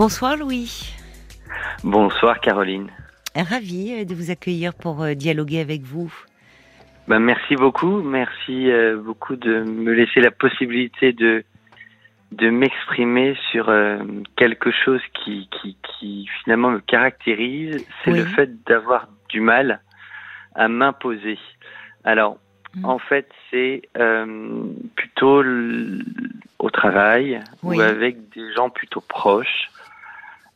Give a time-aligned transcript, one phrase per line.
[0.00, 0.94] Bonsoir Louis.
[1.84, 2.88] Bonsoir Caroline.
[3.36, 6.10] Ravi euh, de vous accueillir pour euh, dialoguer avec vous.
[7.06, 11.44] Ben, merci beaucoup, merci euh, beaucoup de me laisser la possibilité de
[12.32, 13.70] de m'exprimer sur
[14.36, 19.82] quelque chose qui, qui, qui finalement me caractérise, c'est le fait d'avoir du mal
[20.54, 21.38] à m'imposer.
[22.04, 22.38] Alors,
[22.74, 22.84] mm.
[22.86, 23.82] en fait, c'est
[24.94, 25.42] plutôt
[26.58, 29.68] au travail ou avec des gens plutôt proches.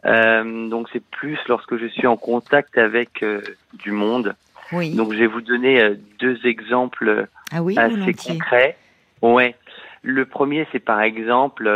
[0.07, 3.41] Euh, donc c'est plus lorsque je suis en contact avec euh,
[3.75, 4.35] du monde.
[4.73, 4.95] Oui.
[4.95, 8.77] Donc je vais vous donner euh, deux exemples ah oui, assez concrets.
[9.23, 9.55] Ouais.
[10.03, 11.71] Le premier c'est par exemple,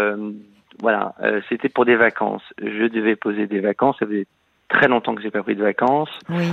[0.80, 1.15] voilà,
[1.48, 2.43] c'était pour des vacances.
[2.61, 3.97] Je devais poser des vacances.
[3.98, 4.27] Ça faisait
[4.69, 6.11] très longtemps que j'ai pas pris de vacances.
[6.29, 6.45] Oui.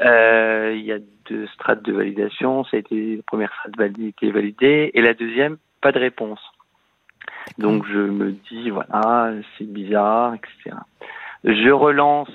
[0.00, 0.98] Il y a
[1.28, 2.64] deux strates de validation.
[2.64, 6.40] Ça a été la première strate validée, validée et la deuxième pas de réponse.
[7.58, 10.76] Donc je me dis voilà c'est bizarre etc.
[11.44, 12.30] Je relance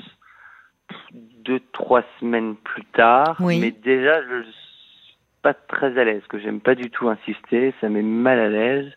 [1.46, 6.62] deux, trois semaines plus tard, mais déjà je suis pas très à l'aise, que j'aime
[6.62, 8.92] pas du tout insister, ça met mal à l'aise.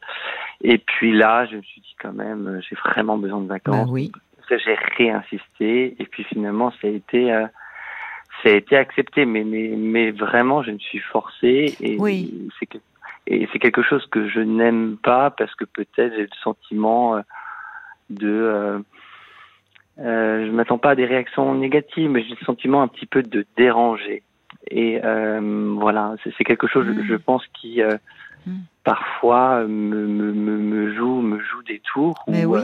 [0.62, 3.86] Et puis là, je me suis dit quand même, j'ai vraiment besoin de vacances.
[3.86, 4.12] Bah oui.
[4.48, 7.46] J'ai réinsisté et puis finalement ça a été euh,
[8.44, 12.48] ça a été accepté, mais mais mais vraiment je me suis forcé et oui.
[12.60, 12.68] c'est
[13.26, 17.22] et c'est quelque chose que je n'aime pas parce que peut-être j'ai le sentiment euh,
[18.10, 18.82] de euh, euh,
[19.98, 23.46] je m'attends pas à des réactions négatives, mais j'ai le sentiment un petit peu de
[23.56, 24.22] déranger.
[24.70, 27.18] Et euh, voilà, c'est quelque chose, je, mm.
[27.20, 27.96] pense, qui euh,
[28.46, 28.56] mm.
[28.84, 32.24] parfois me, me, me, joue, me joue des tours.
[32.26, 32.60] Mais oui.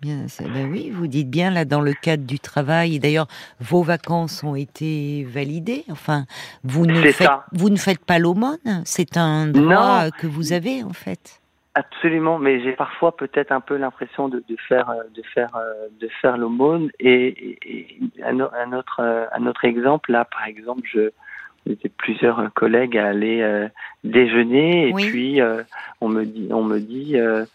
[0.00, 2.98] Bien, ben oui, vous dites bien là dans le cadre du travail.
[2.98, 3.28] D'ailleurs,
[3.60, 5.84] vos vacances ont été validées.
[5.90, 6.24] Enfin,
[6.64, 8.82] vous ne faites, vous ne faites pas l'aumône.
[8.84, 11.41] C'est un droit que vous avez en fait.
[11.74, 15.88] Absolument, mais j'ai parfois peut-être un peu l'impression de, de, faire euh, de faire euh,
[15.98, 16.90] de faire l'aumône.
[17.00, 21.10] Et, et, un, un, autre euh, un autre exemple là par exemple je
[21.66, 23.68] j'étais plusieurs collègues à aller
[24.04, 24.90] déjeuner.
[24.90, 25.40] Et puis
[26.02, 27.46] on me dit on me dit euh,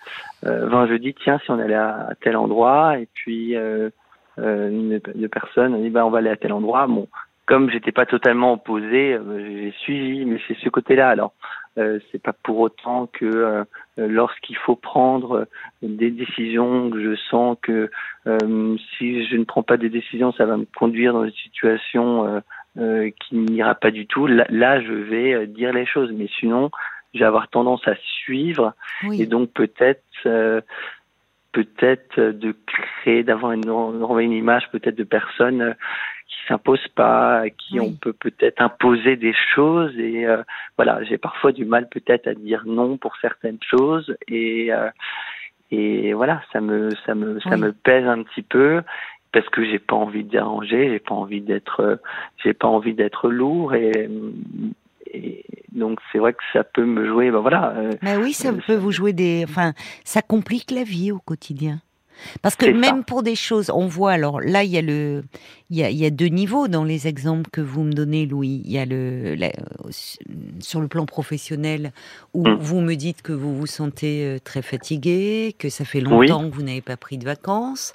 [0.44, 2.98] je dis tiens si on allait à, tel endroit.
[2.98, 4.02] Et puis une,
[4.38, 6.88] une personne a dit bah on va aller à tel endroit.
[6.88, 7.08] Bon
[7.46, 11.32] comme j'étais pas totalement opposé j'ai suivi mais c'est ce côté là alors
[11.78, 13.64] euh, c'est pas pour autant que euh,
[13.98, 15.48] lorsqu'il faut prendre
[15.82, 17.92] des décisions, que je sens que
[18.26, 22.42] euh, si je ne prends pas des décisions, ça va me conduire dans une situation
[22.76, 24.28] qui n'ira pas du tout.
[24.28, 26.70] Là, je vais dire les choses, mais sinon,
[27.14, 28.74] je vais avoir tendance à suivre.
[29.14, 30.04] Et donc peut-être
[31.54, 35.76] peut-être de créer, d'avoir une, une image peut-être de personnes
[36.48, 39.98] s'impose pas, à qui on peut peut-être imposer des choses.
[39.98, 40.44] Et euh,
[40.78, 44.16] voilà, j'ai parfois du mal peut-être à dire non pour certaines choses.
[44.28, 44.90] Et euh,
[45.72, 48.82] et voilà, ça me ça me ça me pèse un petit peu
[49.34, 52.00] parce que j'ai pas envie de déranger, j'ai pas envie d'être
[52.44, 54.10] j'ai pas envie d'être lourd et,
[55.14, 55.44] et
[55.74, 57.74] donc c'est vrai que ça peut me jouer ben voilà.
[57.76, 59.74] Euh, Mais oui, ça peut vous jouer des enfin
[60.06, 61.80] ça complique la vie au quotidien.
[62.42, 65.24] Parce que même pour des choses, on voit, alors là, il y a le,
[65.70, 68.26] il y a, il y a deux niveaux dans les exemples que vous me donnez,
[68.26, 68.62] Louis.
[68.64, 69.36] Il y a le,
[70.60, 71.92] sur le plan professionnel,
[72.34, 72.58] où mm.
[72.60, 76.56] vous me dites que vous vous sentez euh, très fatigué, que ça fait longtemps que
[76.56, 77.94] vous n'avez pas pris de vacances.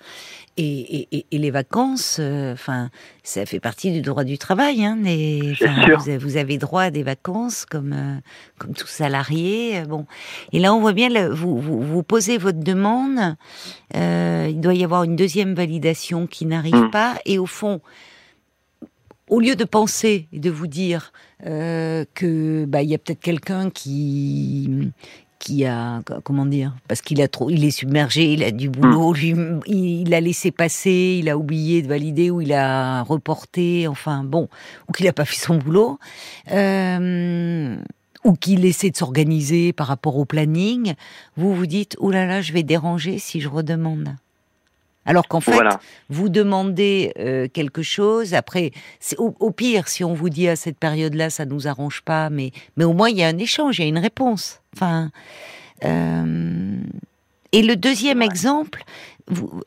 [0.58, 2.90] Et, et, et, les vacances, euh, enfin,
[3.22, 4.84] ça fait partie du droit du travail.
[4.84, 8.20] Hein, les, vous, vous, avez droit à des vacances comme euh,
[8.58, 9.78] comme tout salarié.
[9.78, 10.04] Euh, bon,
[10.52, 13.34] et là on voit bien, vous, vous, vous posez votre demande.
[13.94, 16.90] il doit y avoir une deuxième validation qui n'arrive mm.
[16.90, 17.61] pas, et au fond,
[19.32, 21.12] au lieu de penser et de vous dire
[21.46, 24.92] euh, que bah il y a peut-être quelqu'un qui
[25.38, 29.12] qui a comment dire parce qu'il a trop il est submergé il a du boulot
[29.12, 29.16] hmm.
[29.16, 34.22] lui il a laissé passer il a oublié de valider ou il a reporté enfin
[34.22, 34.48] bon
[34.88, 35.98] ou qu'il n'a pas fait son boulot
[36.52, 37.76] euh,
[38.24, 40.94] ou qu'il essaie de s'organiser par rapport au planning
[41.36, 44.14] vous vous dites oh là là je vais déranger si je redemande
[45.04, 45.58] alors qu'en fait,
[46.08, 48.34] vous demandez euh, quelque chose.
[48.34, 48.70] Après,
[49.18, 52.52] au, au, pire, si on vous dit à cette période-là, ça nous arrange pas, mais
[52.76, 54.60] mais au moins il y a un échange, il y a une réponse.
[54.76, 55.10] Enfin,
[55.84, 56.76] euh,
[57.54, 58.82] et le deuxième exemple,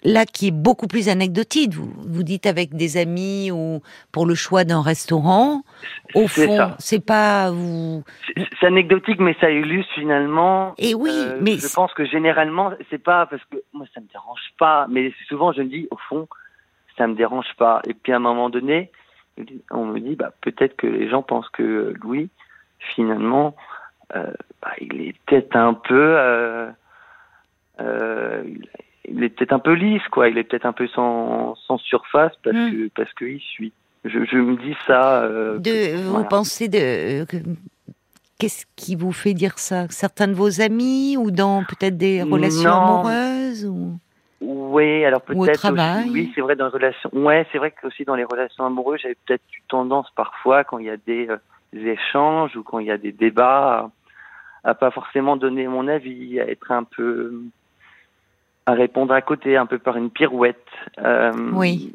[0.04, 3.82] là qui est beaucoup plus anecdotique, vous, vous dites avec des amis ou
[4.12, 5.64] pour le choix d'un restaurant,
[6.14, 8.04] au fond, c'est pas vous.
[8.60, 10.74] C'est anecdotique, mais ça illustre finalement.
[10.78, 14.08] Et oui, euh, mais je pense que généralement, c'est pas parce que moi ça me
[14.08, 16.28] dérange pas, mais souvent je me dis au fond,
[16.98, 17.82] ça me dérange pas.
[17.88, 18.92] Et puis à un moment donné,
[19.72, 22.30] on me dit bah peut-être que les gens pensent que Louis,
[22.80, 23.56] finalement,
[24.16, 24.32] euh,
[24.62, 26.16] bah, il est peut-être un peu.
[26.18, 26.70] Euh,
[27.82, 28.44] euh,
[29.10, 30.30] il est peut-être un peu lisse, quoi.
[30.30, 32.72] Il est peut-être un peu sans, sans surface parce Hmm.
[32.72, 33.74] que parce qu'il suit.
[34.04, 35.24] Je, je me dis ça.
[35.24, 37.38] euh, De, vous pensez de que-
[38.40, 39.88] qu'est-ce qui vous fait dire ça?
[39.90, 43.00] Certains de vos amis ou dans peut-être des relations Non.
[43.00, 43.98] amoureuses ou?
[44.42, 46.10] Oui, alors Ou au peut-être travail?
[46.12, 47.10] Oui, c'est vrai dans les relations.
[47.14, 50.78] Ouais, c'est vrai que aussi dans les relations amoureuses, j'avais peut-être eu tendance parfois quand
[50.78, 51.38] il y a des, euh,
[51.74, 53.90] des échanges ou quand il y a des débats
[54.66, 57.42] à, à pas forcément donner mon avis, à être un peu
[58.66, 60.66] à répondre à côté, un peu par une pirouette.
[61.00, 61.94] Euh, Oui.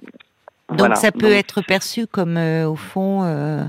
[0.68, 0.94] Donc voilà.
[0.94, 3.64] ça peut Donc, être perçu comme euh, au fond euh,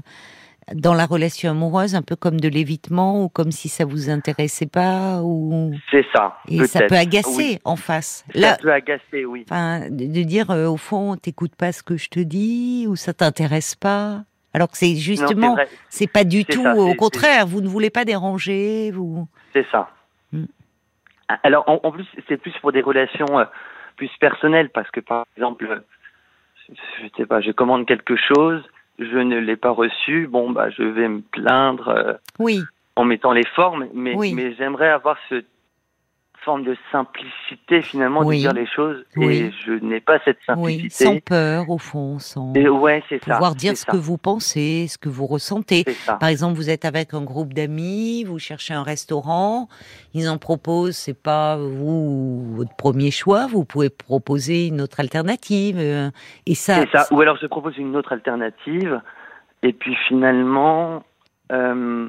[0.75, 4.67] dans la relation amoureuse un peu comme de l'évitement ou comme si ça vous intéressait
[4.67, 6.37] pas ou C'est ça.
[6.47, 7.59] et ça peut agacer Oui.
[7.65, 8.23] en face.
[8.35, 9.45] Ça Là, peut agacer, oui.
[9.49, 13.73] enfin de, dire au fond t'écoutes pas ce que je te dis ou ça t'intéresse
[13.73, 14.21] pas
[14.53, 15.57] alors que c'est justement
[15.89, 19.89] c'est pas du tout ça, au contraire vous ne voulez pas déranger vous c'est ça.
[21.43, 23.45] Alors, en, en plus, c'est plus pour des relations euh,
[23.95, 25.79] plus personnelles parce que, par exemple, euh,
[26.69, 28.63] je sais pas, je commande quelque chose,
[28.99, 32.61] je ne l'ai pas reçu, bon, bah, je vais me plaindre euh, oui
[32.95, 34.33] en mettant les formes, mais, Oui.
[34.33, 35.47] mais j'aimerais avoir cette
[36.43, 38.37] forme de simplicité finalement Oui.
[38.37, 39.35] de dire les choses Oui.
[39.37, 41.05] et je n'ai pas cette oui simplicité.
[41.05, 43.33] sans peur au fond sans Et ouais, c'est ça.
[43.33, 45.85] pouvoir dire ce ça, que vous pensez ce que vous ressentez.
[46.19, 49.67] Par exemple, vous êtes avec un groupe d'amis, vous cherchez un restaurant,
[50.13, 55.77] ils en proposent, c'est pas vous votre premier choix, vous pouvez proposer une autre alternative.
[55.79, 56.09] euh,
[56.45, 56.83] et ça.
[57.11, 59.01] Ou alors je propose une autre alternative,
[59.63, 61.03] et puis finalement,
[61.51, 62.07] euh,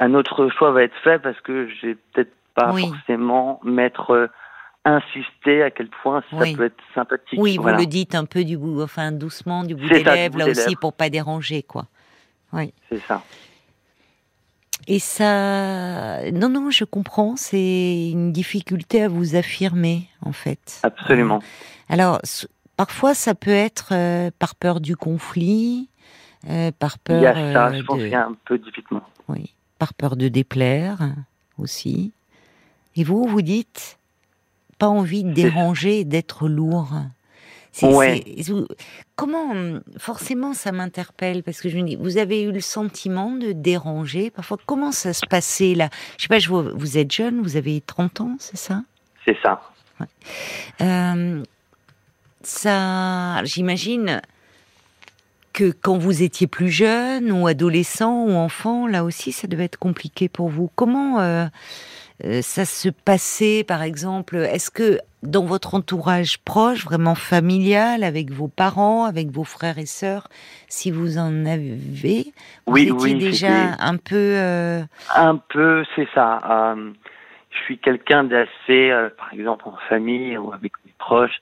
[0.00, 2.82] un autre choix va être fait parce que j'ai peut-être pas Oui.
[2.88, 4.26] forcément m'être euh,
[4.84, 6.56] insisté à quel point ça Oui.
[6.56, 7.38] peut être sympathique.
[7.38, 7.76] oui, Voilà.
[7.76, 10.38] vous le dites un peu du bout, enfin doucement du bout des ça, lèvres, bout
[10.38, 10.80] là des aussi lèvres.
[10.80, 11.86] pour pas déranger, quoi.
[12.88, 13.22] C'est ça.
[14.86, 20.80] Et ça, non, non, je comprends, c'est une difficulté à vous affirmer, en fait.
[20.82, 21.40] Absolument.
[21.90, 22.20] Alors,
[22.76, 25.90] parfois, ça peut être euh, par peur du conflit,
[26.48, 28.36] euh, par Il peur y a ça, euh, je pense de- qu'il y a un
[28.46, 29.02] peu difficilement.
[29.28, 30.98] Oui, par peur de déplaire
[31.58, 32.12] aussi.
[32.98, 33.98] Et vous, vous dites
[34.78, 36.92] pas envie de déranger, d'être lourd.
[37.80, 38.24] Ouais.
[39.14, 39.54] comment
[39.98, 44.30] forcément ça m'interpelle parce que je me dis vous avez eu le sentiment de déranger
[44.30, 44.58] parfois?
[44.66, 45.88] Comment ça se passait là?
[46.16, 48.82] Je sais pas je vous êtes jeune vous avez 30 ans c'est ça?
[49.24, 49.60] C'est ça.
[50.80, 51.42] euh,
[52.42, 54.22] ça, j'imagine
[55.52, 59.78] que quand vous étiez plus jeune ou adolescent ou enfant, là aussi, ça devait être
[59.78, 60.70] compliqué pour vous.
[60.76, 61.46] Comment euh,
[62.42, 68.48] ça se passait, par exemple Est-ce que dans votre entourage proche, vraiment familial, avec vos
[68.48, 70.28] parents, avec vos frères et sœurs,
[70.68, 71.74] si vous en avez,
[72.66, 74.14] vous Oui, étiez oui, déjà un peu...
[74.16, 74.82] euh,
[75.14, 76.38] Un peu, c'est ça.
[76.74, 76.90] Euh,
[77.50, 81.40] je suis quelqu'un d'assez, euh, par exemple en famille ou avec mes proches,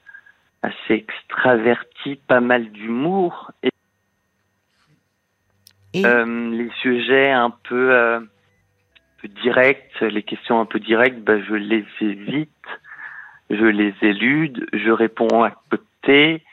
[0.63, 3.51] assez extraverti, pas mal d'humour.
[3.63, 3.69] Et
[5.93, 8.19] et, euh, les sujets un peu, euh,
[9.27, 12.49] peu directs, les questions un peu directes, ben, je les évite,
[13.49, 16.43] je les élude, je réponds à côté.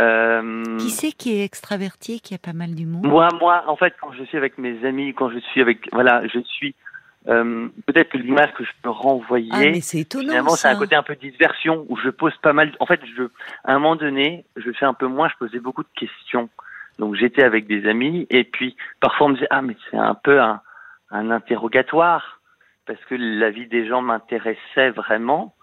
[0.00, 3.04] Euh, Qui c'est qui est extraverti, et qui a pas mal d'humour?
[3.04, 6.22] Moi, moi, en fait, quand je suis avec mes amis, quand je suis avec, voilà,
[6.26, 6.74] je suis
[7.28, 9.50] euh, peut-être que l'image que je peux renvoyer.
[9.52, 12.54] Ah, mais c'est étonnant Finalement, c'est un côté un peu diversion où je pose pas
[12.54, 12.72] mal.
[12.80, 13.24] En fait, je,
[13.64, 15.28] à un moment donné, je fais un peu moins.
[15.28, 16.48] Je posais beaucoup de questions.
[16.98, 20.14] Donc, j'étais avec des amis et puis parfois on me disait ah mais c'est un
[20.14, 20.60] peu un,
[21.10, 22.40] un interrogatoire
[22.86, 25.54] parce que la vie des gens m'intéressait vraiment.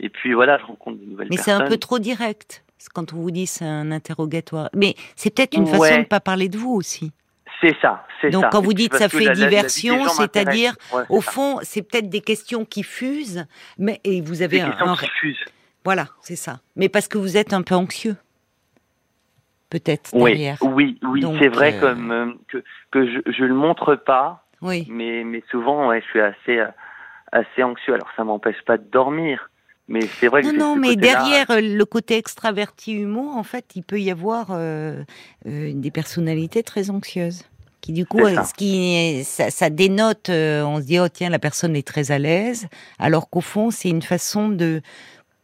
[0.00, 1.62] Et puis voilà, je rencontre de nouvelles Mais c'est personnes.
[1.66, 2.64] un peu trop direct.
[2.78, 4.68] C'est Quand on vous dit c'est un interrogatoire.
[4.74, 7.12] Mais c'est peut-être une façon de ne pas parler de vous aussi.
[7.60, 8.40] C'est ça, c'est ça.
[8.40, 11.30] Donc quand vous dites ça fait la- diversion, c'est-à-dire Ouais, c'est au ça.
[11.30, 13.46] fond, c'est peut-être des questions qui fusent,
[13.78, 15.44] mais et vous avez des un, questions un- qui fusent.
[15.84, 16.58] voilà, c'est ça.
[16.76, 18.16] Mais parce que vous êtes un peu anxieux,
[19.70, 20.58] peut-être Oui, derrière.
[20.62, 24.86] oui, oui, c'est vrai euh, comme euh, que que je je le montre pas, Oui.
[24.90, 26.66] mais mais souvent ouais, je suis assez euh,
[27.30, 27.94] assez anxieux.
[27.94, 29.50] Alors ça m'empêche pas de dormir,
[29.88, 33.66] mais c'est vrai que Non, non, mais derrière euh, le côté extraverti humour, en fait,
[33.76, 35.02] il peut y avoir euh,
[35.46, 37.44] euh, des personnalités très anxieuses.
[37.82, 38.44] Qui du coup, ça.
[38.44, 42.10] ce qui ça, ça dénote, euh, on se dit oh tiens la personne est très
[42.12, 42.66] à l'aise,
[42.98, 44.80] alors qu'au fond c'est une façon de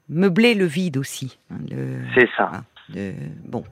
[0.09, 1.39] meubler le vide aussi.
[1.51, 1.59] hein,
[2.15, 2.51] C'est ça.
[2.51, 3.13] ah, de-
[3.45, 3.63] bon,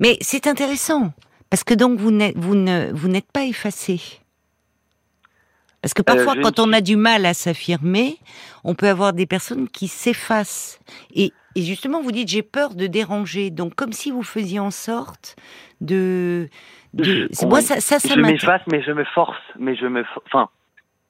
[0.00, 1.12] mais c'est intéressant
[1.50, 4.00] parce que donc vous n'êtes vous ne vous n'êtes pas effacé.
[5.82, 8.16] Parce que parfois, Euh, ne quand on a du mal à s'affirmer,
[8.64, 10.78] on peut avoir des personnes qui s'effacent.
[11.14, 13.50] Et, et justement, vous dites j'ai peur de déranger.
[13.50, 15.36] Donc, comme si vous faisiez en sorte
[15.80, 16.48] de.
[16.94, 17.04] de...
[17.04, 20.04] Je- c'est- moi, ça, ça, ça je m'efface, mais je me force, mais je me,
[20.26, 20.48] enfin,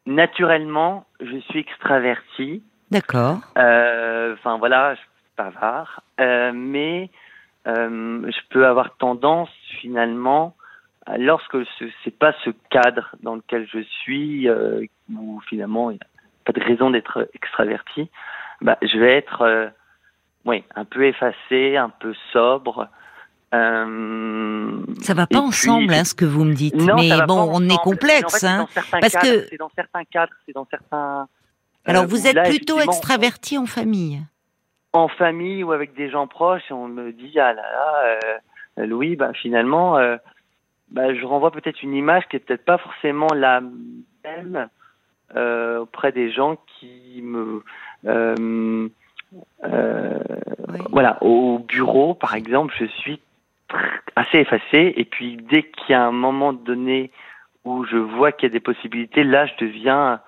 [0.07, 3.39] naturellement, je suis extraverti, D'accord.
[3.57, 7.09] Enfin voilà, je suis bavard, mais
[7.67, 9.49] je peux avoir tendance
[9.81, 10.55] finalement
[11.19, 16.01] lorsque ce n'est pas ce cadre dans lequel je suis, euh, où finalement il n'y
[16.01, 16.07] a
[16.45, 18.09] pas de raison d'être extraverti,
[18.61, 19.69] bah, je vais être euh,
[20.45, 22.89] oui, un peu effacé, un peu sobre.
[23.55, 26.75] Euh, ça va pas ensemble, hein, ce que vous me dites.
[26.75, 31.29] mais bon, on est complexe, hein, parce que c'est dans certains cadres, c'est dans certains.
[31.85, 34.23] Alors, vous êtes plutôt extraverti en famille.
[34.95, 37.63] En famille ou avec des gens proches, on me dit ah là
[38.77, 39.99] là, Louis, bah finalement,
[40.93, 43.63] bah, je renvoie peut-être une image qui est peut-être pas forcément la
[44.25, 44.69] même
[45.35, 47.63] euh, auprès des gens qui me
[48.05, 48.89] euh,
[49.65, 50.19] euh,
[50.91, 53.21] voilà au bureau par exemple je suis
[54.17, 57.11] assez effacé et puis dès qu'il y a un moment donné
[57.65, 60.21] où je vois qu'il y a des possibilités là je deviens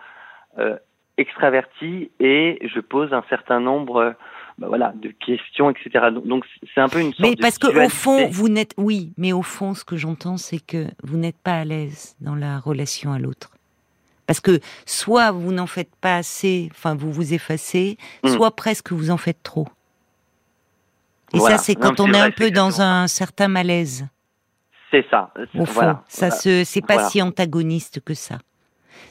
[1.18, 4.14] extraverti et je pose un certain nombre
[4.58, 6.06] bah voilà, de questions, etc.
[6.24, 6.44] Donc
[6.74, 9.42] c'est un peu une sorte Mais parce que au fond, vous n'êtes, oui, mais au
[9.42, 13.18] fond, ce que j'entends, c'est que vous n'êtes pas à l'aise dans la relation à
[13.18, 13.50] l'autre.
[14.26, 18.28] Parce que soit vous n'en faites pas assez, enfin vous vous effacez, hmm.
[18.28, 19.68] soit presque vous en faites trop.
[21.32, 24.06] Et ça, c'est quand on est, un peu dans un certain malaise.
[24.92, 25.32] C'est ça.
[25.58, 28.38] Au fond, ça se, c'est pas si antagoniste que ça.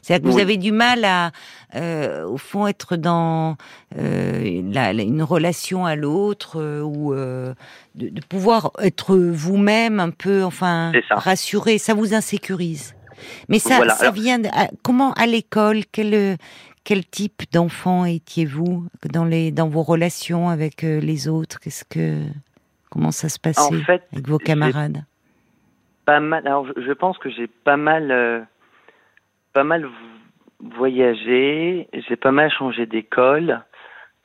[0.02, 1.32] C'est-à-dire que vous avez du mal à,
[1.76, 3.56] euh, au fond, être dans
[3.98, 7.56] euh, la, une relation à l'autre euh, ou de,
[7.96, 11.78] de, pouvoir être vous-même un peu, enfin, rassuré.
[11.78, 12.96] Ça vous insécurise.
[13.48, 14.40] Mais ça, ça vient.
[14.40, 14.50] De,
[14.84, 16.38] comment à l'école, quel
[16.84, 21.60] quel type d'enfant étiez-vous dans les dans vos relations avec les autres?
[21.60, 22.24] Qu'est-ce que
[22.90, 23.74] comment ça se passait
[24.12, 25.06] avec vos camarades?
[26.06, 26.46] Pas mal.
[26.46, 28.46] Alors, je pense que j'ai pas mal
[29.54, 29.88] pas mal
[30.60, 33.62] voyagé, j'ai pas mal changé d'école.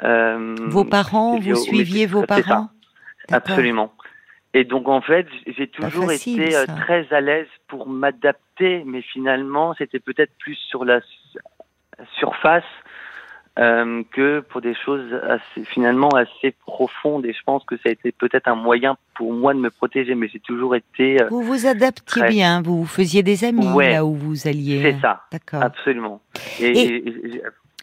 [0.03, 2.69] Euh, vos parents, vous suiviez vos parents?
[3.31, 3.93] Absolument.
[4.55, 9.75] Et donc en fait, j'ai toujours été euh, très à l'aise pour m'adapter, mais finalement,
[9.77, 11.01] c'était peut-être plus sur la
[12.19, 12.65] surface
[13.59, 17.27] euh, que pour des choses assez, finalement assez profondes.
[17.27, 20.15] Et je pense que ça a été peut-être un moyen pour moi de me protéger,
[20.15, 21.21] mais j'ai toujours été.
[21.21, 24.81] Euh, vous vous adaptiez bien, vous faisiez des amis là où vous alliez.
[24.83, 25.23] C'est ça.
[25.33, 25.63] D'accord.
[25.63, 26.21] Absolument.
[26.61, 27.03] Et,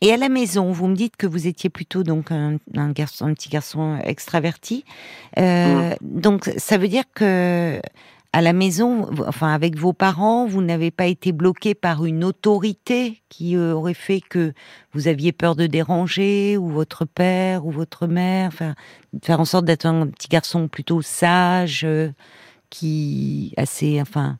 [0.01, 3.25] et, à la maison, vous me dites que vous étiez plutôt donc un, un garçon,
[3.25, 4.85] un petit garçon extraverti.
[5.37, 5.95] Euh, mm.
[6.01, 7.81] Donc ça veut dire que
[8.35, 13.21] à la maison, enfin avec vos parents, vous n'avez pas été bloqué par une autorité
[13.29, 14.51] qui euh, aurait fait que
[14.91, 18.75] vous aviez peur de déranger, ou votre père, ou votre mère, enfin,
[19.23, 22.11] faire en sorte d'être un petit garçon plutôt sage, euh,
[22.69, 24.37] qui assez, enfin,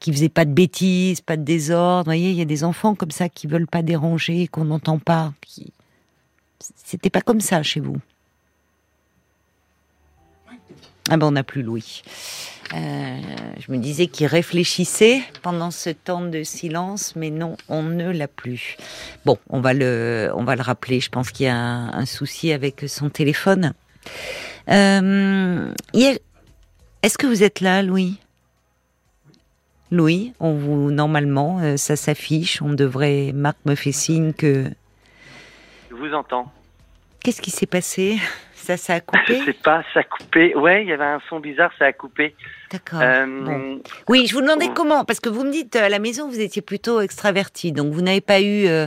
[0.00, 2.04] qui faisait pas de bêtises, pas de désordre.
[2.04, 4.98] Vous voyez, il y a des enfants comme ça qui veulent pas déranger, qu'on n'entend
[4.98, 5.34] pas.
[6.60, 7.98] C'était pas comme ça chez vous.
[11.08, 12.02] Ah ben on n'a plus Louis.
[12.74, 13.16] Euh,
[13.58, 18.28] je me disais qu'il réfléchissait pendant ce temps de silence, mais non, on ne l'a
[18.28, 18.76] plus.
[19.24, 21.00] Bon, on va le, on va le rappeler.
[21.00, 23.72] Je pense qu'il y a un, souci avec son téléphone.
[24.68, 28.18] Euh, est-ce que vous êtes là, Louis?
[29.90, 32.60] Louis, on vous normalement, euh, ça s'affiche.
[32.60, 33.32] On devrait.
[33.32, 34.70] Marc me fait signe que.
[35.88, 36.52] Je vous entends.
[37.24, 38.18] Qu'est-ce qui s'est passé?
[38.68, 39.38] Ça, ça a coupé?
[39.38, 40.54] Je sais pas, ça a coupé.
[40.54, 42.34] Ouais, il y avait un son bizarre, ça a coupé.
[42.70, 43.00] D'accord.
[43.00, 43.76] Euh,
[44.10, 46.60] oui, je vous demandais comment, parce que vous me dites à la maison vous étiez
[46.60, 48.66] plutôt extraverti, donc vous n'avez pas eu.
[48.66, 48.86] Euh,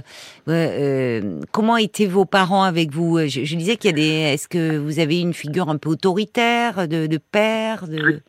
[0.49, 3.17] euh, comment étaient vos parents avec vous?
[3.21, 4.33] Je, disais qu'il y a des.
[4.33, 8.21] Est-ce que vous avez une figure un peu autoritaire de, de père de...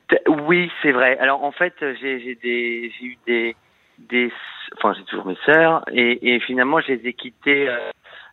[0.46, 1.18] Oui, c'est vrai.
[1.18, 3.54] Alors en fait, j'ai eu des,
[3.98, 4.32] des,
[4.78, 7.68] enfin j'ai toujours mes sœurs, et, et, finalement je les ai quittées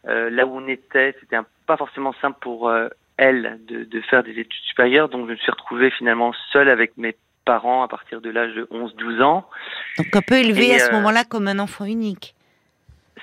[0.05, 1.13] là où on était.
[1.19, 1.35] C'était
[1.67, 2.71] pas forcément simple pour
[3.19, 5.09] elle, de, faire des études supérieures.
[5.09, 8.63] Donc, je me suis retrouvé finalement seul avec mes parents à partir de l'âge de
[8.71, 9.49] 11-12 ans.
[9.97, 12.33] Donc, un peu élevé à ce euh, moment-là comme un enfant unique.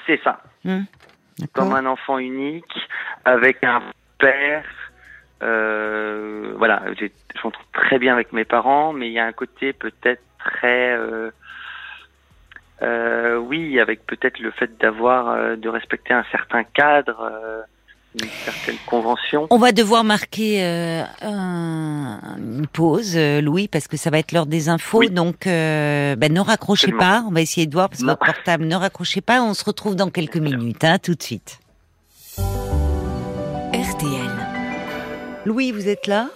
[0.07, 0.43] C'est ça.
[0.67, 0.85] Hum,
[1.55, 2.89] comme un enfant unique,
[3.25, 3.83] avec un
[4.19, 4.65] père.
[5.43, 7.07] Euh, voilà, je
[7.43, 10.97] m'entends très bien avec mes parents, mais il y a un côté peut-être très...
[12.83, 17.67] Euh, oui, avec peut-être le fait d'avoir, de respecter un certain cadre
[18.23, 19.47] une certaine convention.
[19.51, 24.47] On va devoir marquer euh, une pause, euh, Louis, parce que ça va être l'heure
[24.47, 25.05] des infos.
[25.05, 27.25] Donc, euh, ben, ne raccrochez pas.
[27.29, 29.43] On va essayer de voir parce que votre portable ne raccrochez pas.
[29.43, 31.61] On se retrouve dans quelques minutes, hein, tout de suite.
[32.39, 34.31] RTL.
[35.45, 36.29] Louis, vous êtes là?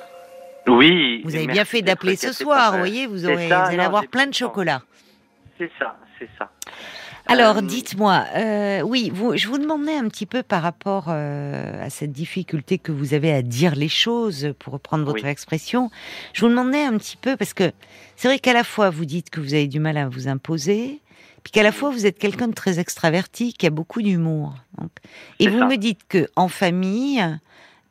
[0.67, 1.23] Oui.
[1.25, 2.73] Vous avez bien fait d'appeler ce soir.
[2.73, 4.83] Vous voyez, vous, aurez, allez avoir plein de chocolat.
[5.59, 6.51] C'est ça, c'est ça.
[7.31, 11.87] Alors, euh, dites-moi, euh, oui, vous, je vous demandais un petit peu par rapport euh,
[11.87, 15.93] à cette difficulté que vous avez à dire les choses, pour reprendre votre expression.
[16.33, 17.71] Je vous demandais un petit peu, parce que
[18.17, 21.01] c'est vrai qu'à la fois vous dites que vous avez du mal à vous imposer,
[21.45, 24.57] puis qu'à la fois vous êtes quelqu'un de très extraverti, qui a beaucoup d'humour.
[25.39, 27.25] Et vous me dites que en famille,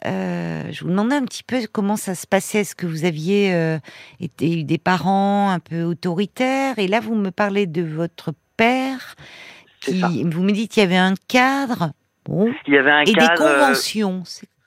[0.03, 2.60] je vous demandais un petit peu comment ça se passait.
[2.60, 3.77] Est-ce que vous aviez
[4.19, 6.77] été des parents un peu autoritaires?
[6.77, 9.16] Et là, vous me parlez de votre père.
[9.82, 11.92] Qui, vous me dites qu'il y avait un cadre.
[12.25, 12.54] Bon.
[12.68, 14.24] Il y avait un et des euh, conventions.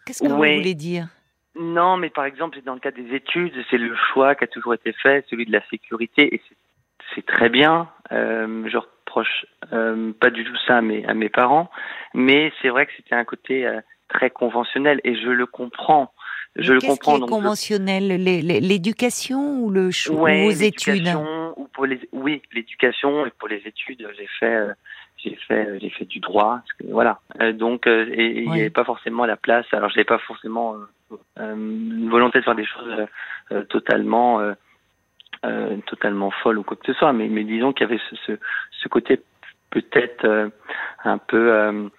[0.06, 1.08] Qu'est-ce que vous voulez dire?
[1.54, 4.72] Non, mais par exemple, dans le cas des études, c'est le choix qui a toujours
[4.72, 6.40] été fait, celui de la sécurité, et
[7.14, 7.90] c'est très bien.
[8.10, 11.70] Euh, je reproche euh, pas du tout ça à mes, à mes parents,
[12.14, 16.12] mais c'est vrai que c'était un côté euh, très conventionnel, et je le comprends.
[16.56, 17.18] Je le comprends.
[17.18, 21.08] Qui est conventionnel, l'éducation ou le choix aux études?
[21.72, 24.72] pour les, oui, l'éducation et pour les études, j'ai fait, euh,
[25.16, 26.60] j'ai fait, euh, j'ai fait du droit.
[26.88, 27.20] voilà.
[27.40, 29.66] Euh, donc, et il n'y avait pas forcément la place.
[29.72, 30.76] Alors, je n'avais pas forcément
[31.36, 33.06] une volonté de faire des choses
[33.68, 34.40] totalement,
[35.86, 37.12] totalement folles ou quoi que ce soit.
[37.12, 38.32] Mais, mais disons qu'il y avait ce, ce,
[38.70, 39.20] ce côté
[39.70, 40.50] peut-être
[41.04, 41.90] un peu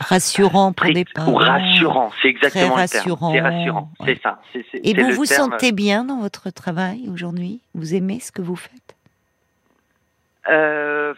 [0.00, 1.34] rassurant pour les parents.
[1.34, 3.32] rassurant, c'est exactement rassurant.
[3.32, 4.40] C'est rassurant, c'est ça.
[4.72, 7.60] Et vous vous sentez bien dans votre travail aujourd'hui?
[7.74, 8.96] Vous aimez ce que vous faites?
[10.48, 11.14] Euh,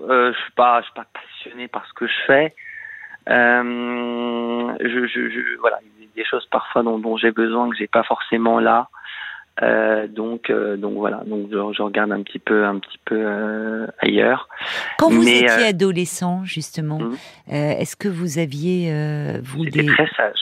[0.00, 2.54] euh, Je suis pas, je suis pas passionné par ce que je fais.
[3.28, 7.68] Euh, je, je, je, voilà, il y a des choses parfois dont, dont j'ai besoin
[7.70, 8.88] que j'ai pas forcément là.
[9.62, 13.16] Euh, donc, euh, donc voilà, donc je, je, regarde un petit peu, un petit peu
[13.16, 14.50] euh, ailleurs.
[14.98, 17.16] Quand vous étiez adolescent, justement, hum.
[17.48, 18.92] est-ce que vous aviez
[19.42, 20.38] vous J'étais très sage.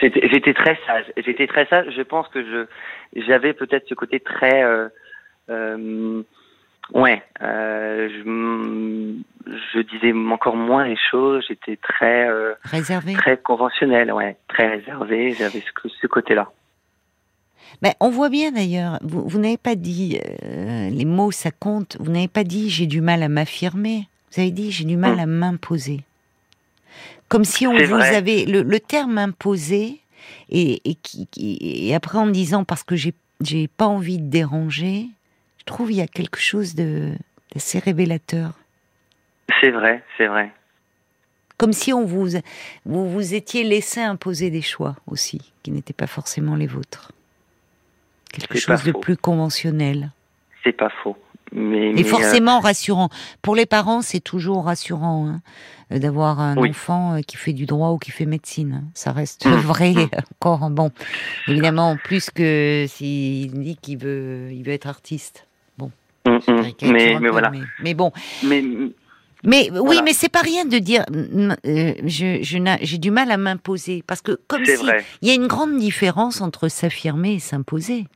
[0.00, 1.04] J'étais très sage.
[1.16, 1.86] J'étais très sage.
[1.96, 2.66] Je pense que je
[3.24, 4.64] j'avais peut-être ce côté très
[5.48, 7.22] ouais.
[7.40, 9.14] je,
[9.46, 11.44] je disais encore moins les choses.
[11.46, 12.28] J'étais très
[12.64, 15.34] réservé, très conventionnel, ouais, très réservé.
[15.34, 16.50] J'avais ce, ce côté-là.
[17.80, 21.96] Ben, on voit bien d'ailleurs, vous, vous n'avez pas dit, euh, les mots ça compte,
[21.98, 25.18] vous n'avez pas dit j'ai du mal à m'affirmer, vous avez dit j'ai du mal
[25.18, 26.00] à m'imposer.
[27.28, 30.00] Comme si on vous avait, le, terme imposer,
[30.50, 33.14] et, et, qui, et après en disant parce que j'ai,
[33.68, 35.06] pas envie de déranger,
[35.58, 38.52] je trouve il y a quelque chose d'assez révélateur.
[39.60, 40.52] C'est vrai, c'est vrai.
[41.56, 42.28] Comme si on vous,
[42.84, 47.12] vous vous étiez laissé imposer des choix aussi, qui n'étaient pas forcément les vôtres
[48.32, 50.10] quelque chose de plus conventionnel.
[50.64, 51.16] C'est pas faux.
[51.52, 53.10] Mais, et euh, forcément rassurant.
[53.42, 55.40] Pour les parents, c'est toujours rassurant hein,
[55.92, 58.84] euh, d'avoir un enfant euh, qui fait du droit ou qui fait médecine.
[58.94, 59.50] Ça reste mmh.
[59.56, 60.08] vrai mmh.
[60.40, 60.70] encore.
[60.70, 60.90] Bon,
[61.48, 65.46] évidemment, plus que s'il dit qu'il veut, il veut être artiste.
[65.76, 65.90] Bon.
[66.26, 66.38] Mmh,
[66.82, 67.52] mais, mais voilà.
[67.82, 68.12] Mais, bon.
[68.42, 68.64] Mais,
[69.44, 71.04] mais oui, mais c'est pas rien de dire.
[71.12, 74.86] je, j'ai du mal à m'imposer parce que comme si
[75.20, 78.06] il y a une grande différence entre s'affirmer et s'imposer.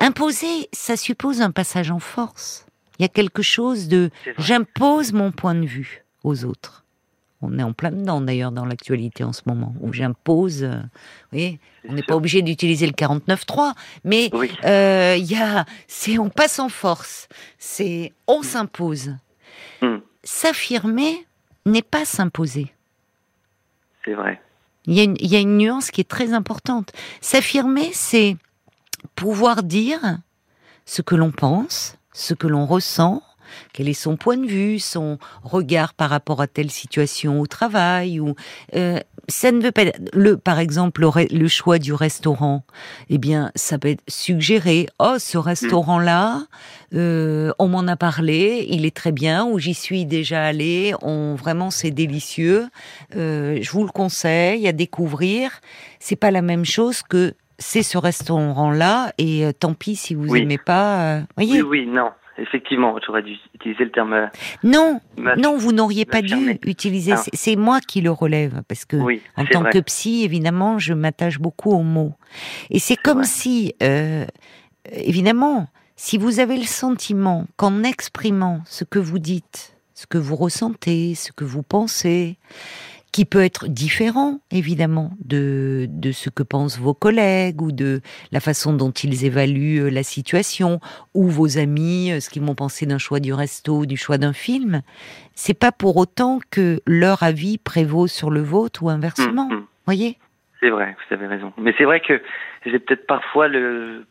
[0.00, 2.66] Imposer, ça suppose un passage en force.
[2.98, 6.84] Il y a quelque chose de j'impose mon point de vue aux autres.
[7.42, 10.62] On est en plein dedans d'ailleurs dans l'actualité en ce moment, où j'impose.
[10.62, 10.80] Euh,
[11.32, 13.74] oui, on n'est pas obligé d'utiliser le 49.3,
[14.04, 14.30] mais
[14.64, 19.14] euh, il y a, c'est on passe en force, c'est on s'impose.
[19.82, 19.98] Hmm.
[20.24, 21.26] S'affirmer
[21.66, 22.72] n'est pas s'imposer.
[24.04, 24.40] C'est vrai.
[24.86, 26.92] Y, il y a une nuance qui est très importante.
[27.20, 28.36] S'affirmer, c'est
[29.14, 30.18] pouvoir dire
[30.84, 33.22] ce que l'on pense, ce que l'on ressent,
[33.72, 38.20] quel est son point de vue, son regard par rapport à telle situation au travail
[38.20, 38.34] ou
[38.74, 42.64] euh, ça ne veut pas le par exemple le, choix du restaurant
[43.08, 44.88] eh bien ça peut être suggéré.
[44.98, 46.42] Oh ce restaurant là
[46.94, 51.34] euh, on m'en a parlé il est très bien ou j'y suis déjà allé on
[51.34, 52.68] vraiment c'est délicieux
[53.16, 55.50] euh, je vous le conseille à découvrir.
[55.98, 60.36] C'est pas la même chose que c'est ce restaurant-là, et euh, tant pis si vous
[60.36, 61.18] n'aimez pas.
[61.18, 62.10] Euh, voyez oui, oui, non.
[62.38, 64.12] Effectivement, j'aurais dû utiliser le terme.
[64.12, 64.26] Euh,
[64.62, 65.00] non,
[65.38, 67.12] non, vous n'auriez pas dû utiliser.
[67.12, 67.22] Ah.
[67.32, 68.98] C'est moi qui le relève parce que,
[69.36, 72.12] en tant que psy, évidemment, je m'attache beaucoup aux mots.
[72.68, 73.74] Et c'est comme si,
[74.92, 80.36] évidemment, si vous avez le sentiment qu'en exprimant ce que vous dites, ce que vous
[80.36, 82.36] ressentez, ce que vous pensez,
[83.16, 88.40] qui peut être différent, évidemment, de, de ce que pensent vos collègues ou de la
[88.40, 90.80] façon dont ils évaluent euh, la situation
[91.14, 94.34] ou vos amis, euh, ce qu'ils m'ont pensé d'un choix du resto, du choix d'un
[94.34, 94.82] film.
[95.34, 99.48] C'est pas pour autant que leur avis prévaut sur le vôtre ou inversement.
[99.48, 99.66] Mmh, mmh.
[99.86, 100.18] Voyez?
[100.60, 101.54] C'est vrai, vous avez raison.
[101.56, 102.20] Mais c'est vrai que
[102.66, 104.04] j'ai peut-être parfois le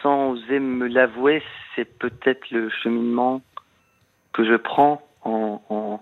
[0.00, 1.42] sans oser me l'avouer,
[1.74, 3.42] c'est peut-être le cheminement
[4.32, 6.00] que je prends en, en,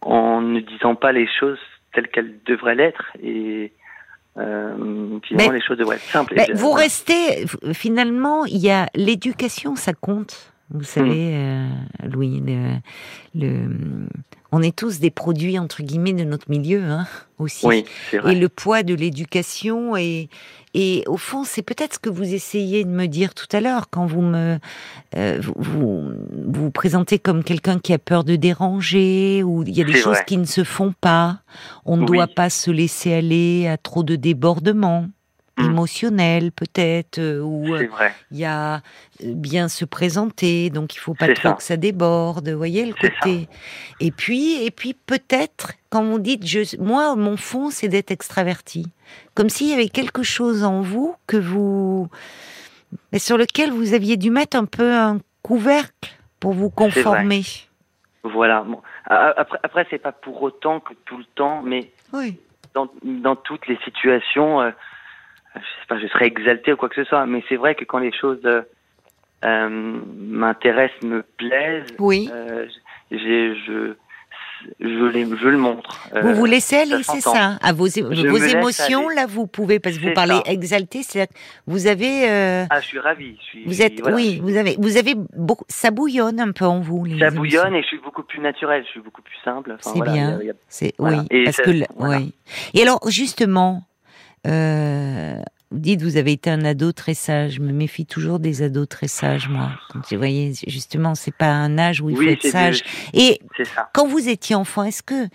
[0.00, 1.58] en, ne disant pas les choses
[1.92, 3.72] telles qu'elles devraient l'être et
[4.36, 6.34] euh, finalement les choses devraient être simples.
[6.54, 10.52] vous restez finalement, il y a l'éducation, ça compte.
[10.70, 11.70] Vous savez, hmm.
[12.04, 12.42] euh, Louis,
[13.34, 13.68] le,
[14.52, 17.06] on est tous des produits entre guillemets de notre milieu, hein,
[17.38, 17.66] aussi.
[17.66, 18.32] Oui, vrai.
[18.32, 20.28] Et le poids de l'éducation et
[20.74, 23.88] et au fond, c'est peut-être ce que vous essayez de me dire tout à l'heure
[23.90, 24.58] quand vous me
[25.16, 26.12] euh, vous,
[26.46, 30.20] vous, présentez comme quelqu'un qui a peur de déranger ou il y a des choses
[30.26, 31.40] qui ne se font pas.
[31.86, 35.08] On ne doit pas se laisser aller à trop de débordements.
[35.58, 35.64] Mm.
[35.64, 37.88] émotionnel peut-être euh, où euh,
[38.30, 38.78] il y a euh,
[39.20, 43.48] bien se présenter donc il faut pas trop que ça déborde vous voyez le côté.
[44.00, 48.86] et puis et puis peut-être quand vous dites je moi mon fond c'est d'être extraverti.
[49.34, 52.08] Comme s'il y avait quelque chose en vous que vous
[53.12, 57.42] mais sur lequel vous aviez dû mettre un peu un couvercle pour vous conformer.
[58.22, 58.80] Voilà bon.
[59.06, 62.38] après après c'est pas pour autant que tout le temps mais oui.
[62.74, 64.72] dans, dans toutes les situations
[65.54, 67.84] je sais pas, je serais exalté ou quoi que ce soit, mais c'est vrai que
[67.84, 68.62] quand les choses euh,
[69.44, 72.28] euh m'intéressent, me plaisent, oui.
[72.32, 72.66] euh,
[73.10, 73.54] je,
[74.80, 76.08] je, les, je le montre.
[76.14, 77.58] Euh, vous vous laissez aller, c'est ça.
[77.62, 81.28] À vos, vos émotions, là, vous pouvez, parce que vous parlez exalté, c'est
[81.66, 82.28] vous avez.
[82.28, 83.36] Euh, ah, je suis ravi.
[83.40, 86.80] Je suis, vous êtes, oui, vous avez, vous avez beaucoup, ça bouillonne un peu en
[86.80, 87.04] vous.
[87.04, 89.72] Les ça bouillonne et je suis beaucoup plus naturel, je suis beaucoup plus simple.
[89.72, 90.38] Enfin, c'est bien.
[90.68, 92.34] C'est oui, parce que oui.
[92.74, 93.84] Et alors, justement,
[94.46, 97.54] euh, vous dites, vous avez été un ado très sage.
[97.54, 99.70] Je me méfie toujours des ados très sages, moi.
[99.94, 102.82] vous voyez, justement, c'est pas un âge où il faut être sage.
[103.12, 103.40] Et
[103.92, 105.28] quand vous étiez enfant, est-ce que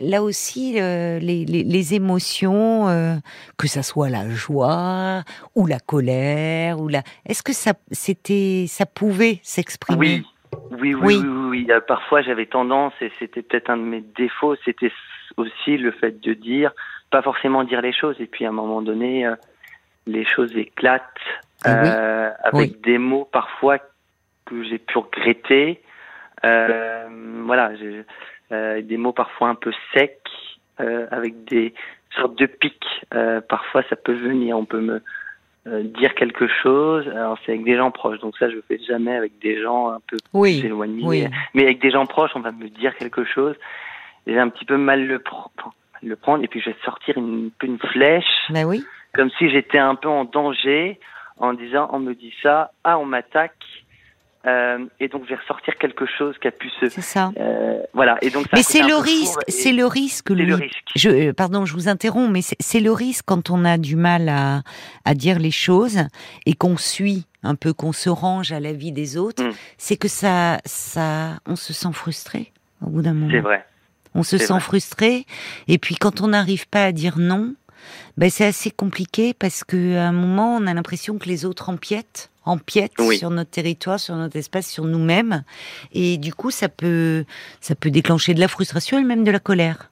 [0.00, 3.14] là aussi, les, les, émotions, euh,
[3.58, 5.22] que ça soit la joie
[5.54, 9.98] ou la colère ou la, est-ce que ça, c'était, ça pouvait s'exprimer?
[9.98, 10.26] Oui.
[10.70, 14.54] Oui, oui, oui, oui, euh, Parfois, j'avais tendance, et c'était peut-être un de mes défauts,
[14.64, 14.92] c'était
[15.36, 16.72] aussi le fait de dire,
[17.14, 19.36] pas forcément dire les choses, et puis à un moment donné, euh,
[20.08, 21.04] les choses éclatent
[21.64, 23.78] ah euh, avec des mots parfois
[24.46, 25.80] que j'ai pu regretter.
[26.44, 27.06] Euh,
[27.44, 27.70] voilà,
[28.50, 30.28] des mots parfois un peu secs,
[30.78, 31.72] avec des
[32.16, 33.06] sortes de pics.
[33.48, 34.58] Parfois, ça peut venir.
[34.58, 35.00] On peut me
[35.84, 37.06] dire quelque chose.
[37.08, 38.18] Alors, c'est avec des gens proches.
[38.18, 40.62] Donc ça, je fais jamais avec des gens un peu oui.
[40.64, 41.30] éloignés.
[41.54, 43.54] Mais avec des gens proches, on va me dire quelque chose.
[44.26, 45.72] J'ai un petit peu mal le prendre
[46.04, 48.24] le prendre et puis je vais sortir une, une flèche.
[48.50, 51.00] Ben oui comme si j'étais un peu en danger
[51.38, 53.54] en disant on me dit ça, ah on m'attaque.
[54.46, 56.90] Euh, et donc je vais ressortir quelque chose qui a pu se.
[56.90, 57.32] C'est ça.
[57.38, 58.18] Euh, voilà.
[58.20, 58.46] Et donc.
[58.52, 60.26] Mais c'est le, risque, c'est le risque.
[60.28, 60.84] C'est le risque.
[60.94, 64.28] Je, euh, pardon, je vous interromps, mais c'est le risque quand on a du mal
[64.28, 64.60] à,
[65.06, 66.00] à dire les choses
[66.44, 69.52] et qu'on suit un peu, qu'on se range à la vie des autres, mm.
[69.78, 73.30] c'est que ça, ça, on se sent frustré au bout d'un moment.
[73.32, 73.64] C'est vrai.
[74.14, 75.26] On se sent frustré,
[75.68, 77.54] et puis quand on n'arrive pas à dire non,
[78.16, 81.68] ben c'est assez compliqué parce que à un moment on a l'impression que les autres
[81.68, 85.44] empiètent empiètent sur notre territoire, sur notre espace, sur nous-mêmes,
[85.92, 87.24] et du coup ça peut
[87.60, 89.90] ça peut déclencher de la frustration et même de la colère.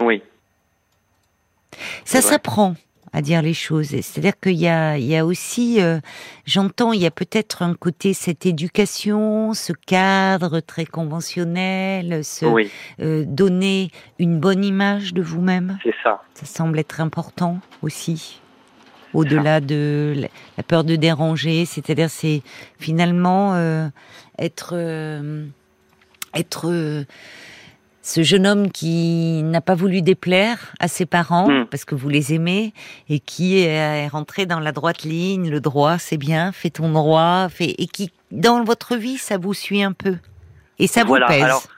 [0.00, 0.22] Oui.
[2.04, 2.74] Ça s'apprend
[3.16, 3.86] à dire les choses.
[3.86, 6.00] C'est-à-dire qu'il y a, il y a aussi, euh,
[6.44, 12.44] j'entends, il y a peut-être un côté cette éducation, ce cadre très conventionnel, ce
[13.00, 15.78] euh, donner une bonne image de vous-même.
[15.82, 16.22] C'est ça.
[16.34, 18.42] Ça semble être important aussi.
[19.14, 22.42] Au-delà de la peur de déranger, c'est-à-dire c'est
[22.78, 23.88] finalement euh,
[24.38, 24.74] être
[26.34, 27.06] être
[28.06, 31.66] ce jeune homme qui n'a pas voulu déplaire à ses parents hmm.
[31.66, 32.72] parce que vous les aimez
[33.08, 37.48] et qui est rentré dans la droite ligne, le droit c'est bien, fais ton droit,
[37.58, 40.18] et qui dans votre vie ça vous suit un peu
[40.78, 41.68] et ça vous pèse.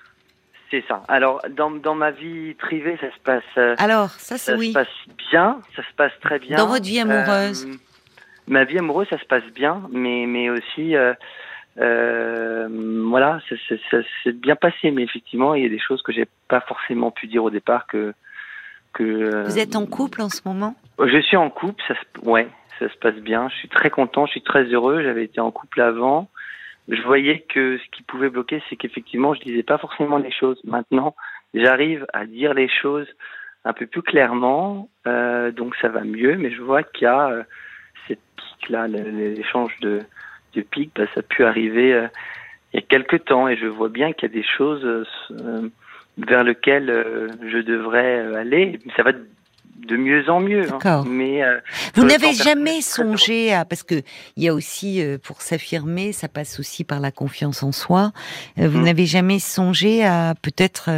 [0.70, 1.02] c'est ça.
[1.08, 3.42] Alors dans, dans ma vie privée ça se passe.
[3.56, 4.68] Euh, alors ça oui.
[4.68, 4.86] Se passe
[5.30, 6.58] bien, ça se passe très bien.
[6.58, 7.66] Dans votre vie amoureuse.
[7.66, 7.74] Euh,
[8.48, 10.94] ma vie amoureuse ça se passe bien, mais mais aussi.
[10.94, 11.14] Euh,
[11.78, 13.40] voilà,
[13.90, 17.10] ça s'est bien passé, mais effectivement, il y a des choses que j'ai pas forcément
[17.10, 18.12] pu dire au départ que
[18.92, 19.02] que.
[19.02, 20.74] Euh, Vous êtes en couple en ce moment?
[20.98, 23.48] Je suis en couple, ça se, ouais, ça se passe bien.
[23.48, 25.02] Je suis très content, je suis très heureux.
[25.02, 26.28] J'avais été en couple avant.
[26.88, 30.58] Je voyais que ce qui pouvait bloquer, c'est qu'effectivement, je disais pas forcément les choses.
[30.64, 31.14] Maintenant,
[31.52, 33.06] j'arrive à dire les choses
[33.64, 36.36] un peu plus clairement, euh, donc ça va mieux.
[36.36, 37.42] Mais je vois qu'il y a euh,
[38.06, 40.00] cette pique-là, l'échange de
[40.60, 42.06] de bah, ça a pu arriver euh,
[42.72, 45.68] il y a quelques temps et je vois bien qu'il y a des choses euh,
[46.18, 48.78] vers lesquelles euh, je devrais aller.
[48.96, 49.12] Ça va
[49.86, 50.66] de mieux en mieux.
[50.84, 51.04] Hein.
[51.06, 51.58] Mais euh,
[51.94, 54.02] vous n'avez jamais songé à parce que
[54.36, 58.12] il y a aussi euh, pour s'affirmer, ça passe aussi par la confiance en soi.
[58.58, 58.84] Euh, vous mmh.
[58.84, 60.90] n'avez jamais songé à peut-être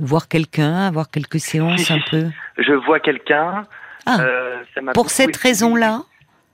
[0.00, 2.26] voir quelqu'un, avoir quelques séances un peu?
[2.58, 3.64] Je vois quelqu'un.
[4.08, 4.20] Ah.
[4.94, 6.02] pour cette raison-là?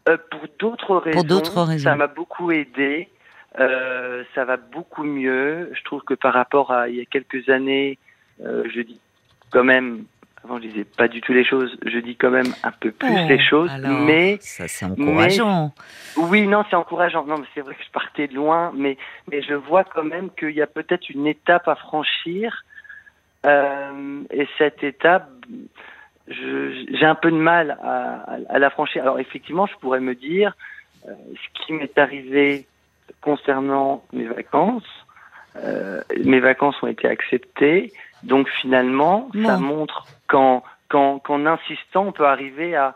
[0.05, 1.19] Pour d'autres raisons.
[1.19, 1.85] Pour d'autres raisons.
[1.85, 3.09] Ça m'a beaucoup aidé.
[3.57, 5.71] ça va beaucoup mieux.
[5.75, 7.99] Je trouve que par rapport à il y a quelques années,
[8.41, 9.01] je dis
[9.51, 10.05] quand même
[10.45, 11.77] avant, je disais pas du tout les choses.
[11.87, 15.73] Je dis quand même un peu plus oh, les choses, mais ça c'est encourageant.
[16.17, 17.25] oui, non, c'est encourageant.
[17.25, 18.97] Non, mais c'est vrai que je partais de loin, mais
[19.31, 22.65] mais je vois quand même qu'il y a peut-être une étape à franchir,
[23.47, 25.29] euh, et cette étape,
[26.29, 29.03] j'ai un peu de mal à, à, la franchir.
[29.03, 30.55] Alors effectivement, je pourrais me dire
[31.09, 32.67] euh, ce qui m'est arrivé
[33.21, 34.89] concernant mes vacances.
[35.57, 42.27] Euh, mes vacances ont été acceptées, donc finalement, ça montre qu'en qu'en insistant, on peut
[42.27, 42.95] arriver à,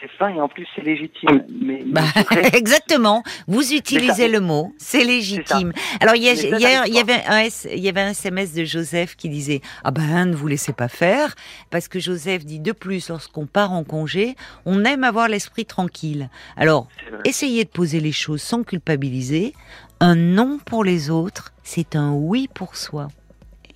[0.00, 1.44] c'est fin et en plus c'est légitime.
[1.60, 2.02] Mais, bah,
[2.52, 3.22] exactement.
[3.46, 5.72] Vous utilisez le mot, c'est légitime.
[6.00, 9.28] Alors il y, il y, avait un il y avait un SMS de Joseph qui
[9.28, 11.34] disait ah ben ne vous laissez pas faire
[11.70, 14.34] parce que Joseph dit de plus lorsqu'on part en congé,
[14.66, 16.30] on aime avoir l'esprit tranquille.
[16.56, 16.88] Alors
[17.24, 19.52] essayez de poser les choses sans culpabiliser.
[20.00, 23.08] Un non pour les autres, c'est un oui pour soi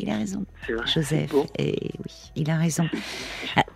[0.02, 0.44] il a raison,
[0.86, 1.32] Joseph.
[1.58, 2.88] Et oui, il a raison.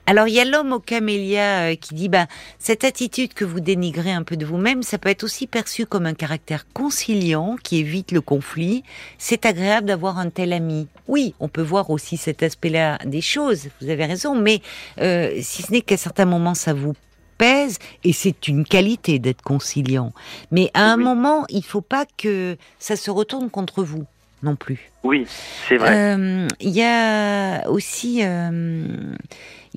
[0.08, 2.26] Alors il y a l'homme au camélia euh, qui dit bah
[2.60, 6.06] cette attitude que vous dénigrez un peu de vous-même, ça peut être aussi perçu comme
[6.06, 8.84] un caractère conciliant qui évite le conflit.
[9.18, 10.86] C'est agréable d'avoir un tel ami.
[11.08, 13.68] Oui, on peut voir aussi cet aspect-là des choses.
[13.80, 14.60] Vous avez raison, mais
[15.00, 16.94] euh, si ce n'est qu'à certains moments ça vous
[17.36, 20.12] pèse et c'est une qualité d'être conciliant.
[20.52, 24.06] Mais à un moment, il faut pas que ça se retourne contre vous
[24.42, 24.90] non plus.
[25.02, 25.26] Oui,
[25.68, 26.16] c'est vrai.
[26.16, 29.14] Euh, il y a aussi, euh,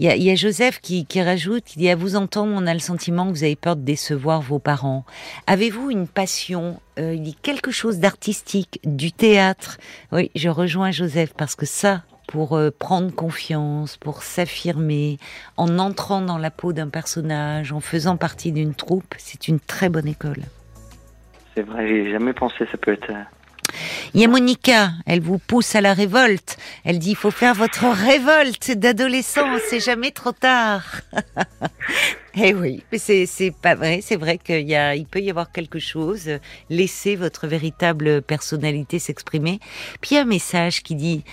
[0.02, 3.26] il y, a Joseph qui, rajoute, il dit à vous entendre, on a le sentiment
[3.28, 5.04] que vous avez peur de décevoir vos parents.
[5.46, 9.78] Avez-vous une passion euh, Il dit quelque chose d'artistique, du théâtre?
[10.14, 15.18] Oui, je rejoins Joseph parce que ça, pour prendre confiance, pour s'affirmer,
[15.58, 19.90] en entrant dans la peau d'un personnage, en faisant partie d'une troupe, c'est une très
[19.90, 20.44] bonne école.
[21.56, 23.12] C'est vrai, j'ai jamais pensé, ça peut être
[24.14, 26.58] il y a Monica, elle vous pousse à la révolte.
[26.84, 30.84] Elle dit, il faut faire votre révolte d'adolescent, c'est jamais trop tard.
[32.36, 34.00] Eh oui, mais c'est, pas vrai.
[34.02, 36.30] C'est vrai qu'il peut y avoir quelque chose.
[36.70, 39.60] Laissez votre véritable personnalité s'exprimer.
[40.00, 41.24] Puis un message qui dit,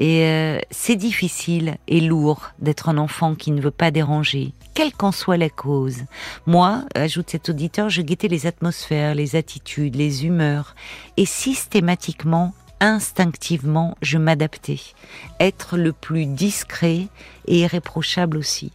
[0.00, 5.12] euh, c'est difficile et lourd d'être un enfant qui ne veut pas déranger, quelle qu'en
[5.12, 5.98] soit la cause.
[6.46, 10.74] Moi, ajoute cet auditeur, je guettais les atmosphères, les attitudes, les humeurs,
[11.16, 14.80] et systématiquement instinctivement, je m'adaptais.
[15.40, 17.06] Être le plus discret
[17.46, 18.72] et irréprochable aussi.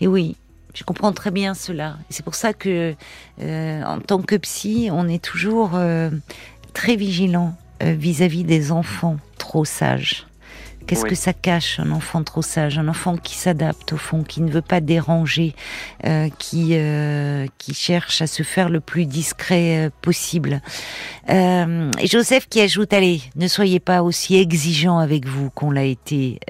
[0.00, 0.36] Et oui,
[0.78, 1.96] je comprends très bien cela.
[2.08, 2.94] C'est pour ça que,
[3.42, 6.08] euh, en tant que psy, on est toujours euh,
[6.72, 10.24] très vigilant euh, vis-à-vis des enfants trop sages.
[10.86, 14.40] Qu'est-ce que ça cache, un enfant trop sage, un enfant qui s'adapte au fond, qui
[14.40, 15.54] ne veut pas déranger,
[16.38, 16.78] qui
[17.58, 20.62] qui cherche à se faire le plus discret possible.
[21.28, 26.40] et Joseph qui ajoute allez, ne soyez pas aussi exigeant avec vous qu'on l'a été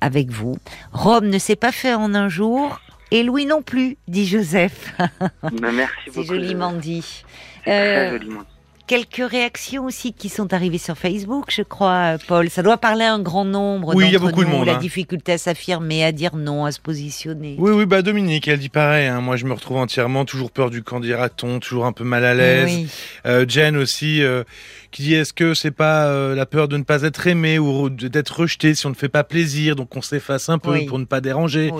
[0.00, 0.56] avec vous.
[0.92, 2.78] Rome ne s'est pas fait en un jour.
[3.10, 4.94] Et Louis non plus, dit Joseph.
[5.42, 6.22] Ben, merci beaucoup.
[6.22, 7.24] C'est joliment dit.
[7.68, 8.55] Euh, joliment dit
[8.86, 12.48] quelques réactions aussi qui sont arrivées sur Facebook, je crois, Paul.
[12.50, 13.94] Ça doit parler à un grand nombre.
[13.94, 14.66] Oui, il y a beaucoup de monde.
[14.66, 14.78] La hein.
[14.78, 17.56] difficulté à s'affirmer, à dire non, à se positionner.
[17.58, 19.06] Oui, oui, bah Dominique, elle dit pareil.
[19.06, 19.20] Hein.
[19.20, 22.88] Moi, je me retrouve entièrement, toujours peur du candidaton, toujours un peu mal à l'aise.
[23.26, 24.44] Euh, Jen aussi, euh,
[24.90, 27.90] qui dit est-ce que c'est pas euh, la peur de ne pas être aimé ou
[27.90, 31.04] d'être rejeté si on ne fait pas plaisir, donc on s'efface un peu pour ne
[31.04, 31.72] pas déranger?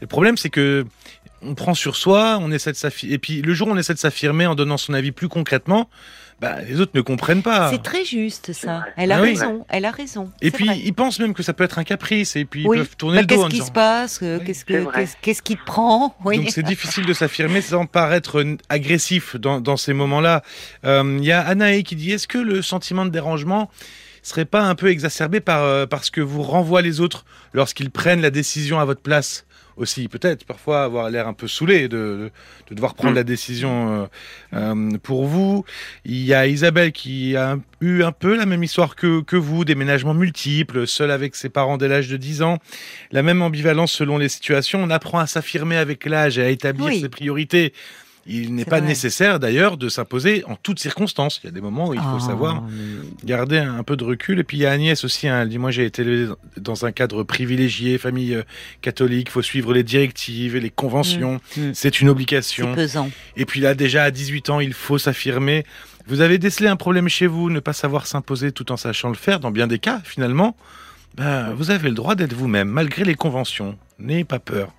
[0.00, 0.84] Le problème, c'est que
[1.40, 3.14] on prend sur soi, on essaie de s'affirmer.
[3.14, 5.88] Et puis le jour où on essaie de s'affirmer en donnant son avis plus concrètement,
[6.40, 7.70] bah, les autres ne comprennent pas.
[7.70, 8.84] C'est très juste ça.
[8.96, 9.66] Elle a ah raison.
[9.68, 10.30] Elle a raison.
[10.40, 12.96] Et puis ils pensent même que ça peut être un caprice et puis ils peuvent
[12.96, 13.48] tourner bah, le dos.
[13.48, 16.14] Qu'est-ce qui se passe Qu'est-ce qu'est-ce qui te prend?
[16.24, 20.42] Donc c'est difficile de s'affirmer sans paraître agressif dans, dans ces moments-là.
[20.84, 23.70] Il euh, y a Anaï qui dit est-ce que le sentiment de dérangement
[24.28, 28.20] serait pas un peu exacerbé par euh, parce que vous renvoie les autres lorsqu'ils prennent
[28.20, 29.46] la décision à votre place
[29.78, 32.30] aussi peut-être parfois avoir l'air un peu saoulé de,
[32.68, 33.16] de, devoir prendre mm.
[33.16, 34.06] la décision euh,
[34.54, 35.64] euh, pour vous.
[36.04, 39.64] Il y a Isabelle qui a eu un peu la même histoire que, que vous,
[39.64, 42.58] déménagement multiples, seule avec ses parents dès l'âge de 10 ans.
[43.12, 44.82] La même ambivalence selon les situations.
[44.82, 47.72] On apprend à s'affirmer avec l'âge et à établir ses priorités
[48.30, 51.40] Il n'est pas nécessaire d'ailleurs de s'imposer en toutes circonstances.
[51.42, 52.62] Il y a des moments où il faut oh, savoir
[53.24, 54.38] garder un peu de recul.
[54.38, 56.84] Et puis il y a Agnès aussi, hein, elle dit, moi j'ai été élevé dans
[56.84, 58.42] un cadre privilégié, famille euh,
[58.82, 61.74] catholique, il faut suivre les directives et les conventions, mmh, mmh.
[61.74, 62.74] c'est une obligation.
[62.74, 63.10] pesant.
[63.36, 65.64] Et puis là déjà à 18 ans, il faut s'affirmer.
[66.06, 69.14] Vous avez décelé un problème chez vous, ne pas savoir s'imposer tout en sachant le
[69.14, 70.54] faire, dans bien des cas finalement.
[71.16, 73.76] Ben, vous avez le droit d'être vous-même, malgré les conventions.
[73.98, 74.72] N'ayez pas peur.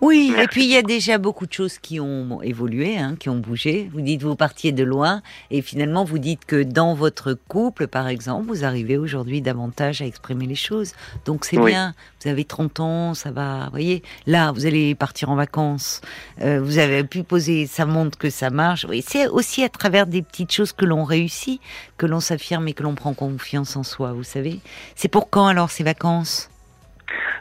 [0.00, 3.28] Oui, et puis il y a déjà beaucoup de choses qui ont évolué, hein, qui
[3.28, 3.90] ont bougé.
[3.92, 8.08] Vous dites vous partiez de loin, et finalement vous dites que dans votre couple, par
[8.08, 10.92] exemple, vous arrivez aujourd'hui davantage à exprimer les choses.
[11.26, 11.94] Donc c'est bien.
[12.22, 13.64] Vous avez 30 ans, ça va.
[13.64, 16.00] Vous voyez, là vous allez partir en vacances.
[16.40, 18.86] Euh, vous avez pu poser, ça montre que ça marche.
[18.88, 21.60] Oui, c'est aussi à travers des petites choses que l'on réussit,
[21.98, 24.14] que l'on s'affirme et que l'on prend confiance en soi.
[24.14, 24.60] Vous savez.
[24.96, 26.48] C'est pour quand alors ces vacances?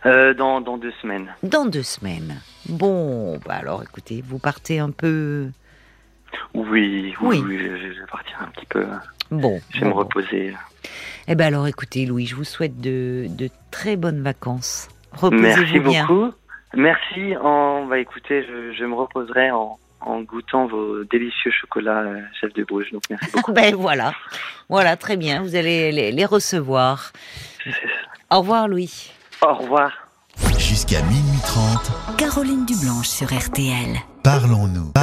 [0.06, 1.34] Euh, dans, dans, deux semaines.
[1.44, 2.42] Dans deux semaines.
[2.68, 5.50] Bon, bah alors écoutez, vous partez un peu.
[6.54, 8.86] Oui, oui, je, vais partir un petit peu.
[9.32, 9.60] Bon.
[9.72, 10.54] Je vais me reposer.
[11.28, 14.90] Eh ben alors écoutez, Louis, je vous souhaite de, de très bonnes vacances.
[15.14, 16.34] Reposez-vous Merci beaucoup.
[16.76, 17.36] Merci.
[17.38, 22.54] En, bah écoutez, je, je me reposerai en, en goûtant vos délicieux chocolats euh, chef
[22.54, 22.92] de Bruges.
[22.92, 23.52] Donc merci beaucoup.
[23.54, 24.14] ben voilà,
[24.70, 25.42] voilà très bien.
[25.42, 27.12] Vous allez les, les recevoir.
[28.32, 29.12] Au revoir, Louis.
[29.42, 29.92] Au revoir.
[30.58, 32.18] Jusqu'à minuit 30.
[32.18, 33.98] Caroline Dublanche sur RTL.
[34.24, 34.92] Parlons-nous.